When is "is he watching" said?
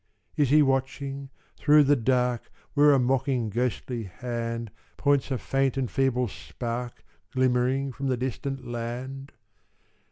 0.35-1.29